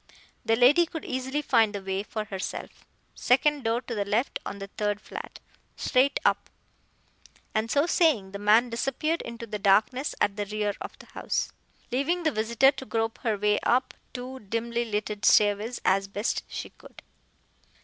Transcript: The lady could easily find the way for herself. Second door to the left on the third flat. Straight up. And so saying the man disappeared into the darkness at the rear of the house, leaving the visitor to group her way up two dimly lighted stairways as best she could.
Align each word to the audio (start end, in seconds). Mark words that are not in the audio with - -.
The 0.43 0.55
lady 0.55 0.87
could 0.87 1.05
easily 1.05 1.43
find 1.43 1.75
the 1.75 1.81
way 1.83 2.01
for 2.01 2.25
herself. 2.25 2.87
Second 3.13 3.63
door 3.63 3.81
to 3.81 3.93
the 3.93 4.03
left 4.03 4.39
on 4.47 4.57
the 4.57 4.65
third 4.65 4.99
flat. 4.99 5.39
Straight 5.75 6.19
up. 6.25 6.49
And 7.53 7.69
so 7.69 7.85
saying 7.85 8.31
the 8.31 8.39
man 8.39 8.71
disappeared 8.71 9.21
into 9.21 9.45
the 9.45 9.59
darkness 9.59 10.15
at 10.19 10.37
the 10.37 10.47
rear 10.47 10.73
of 10.81 10.97
the 10.97 11.05
house, 11.05 11.51
leaving 11.91 12.23
the 12.23 12.31
visitor 12.31 12.71
to 12.71 12.85
group 12.87 13.19
her 13.19 13.37
way 13.37 13.59
up 13.59 13.93
two 14.11 14.39
dimly 14.39 14.85
lighted 14.91 15.23
stairways 15.23 15.79
as 15.85 16.07
best 16.07 16.41
she 16.47 16.71
could. 16.71 17.03